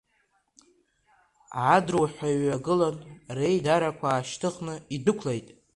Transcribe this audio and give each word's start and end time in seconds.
Адруҳәа 1.73 2.29
иҩагылан, 2.35 2.95
реидарақәа 3.37 4.07
аашьҭыхны 4.11 4.73
идәықәлеит. 4.95 5.47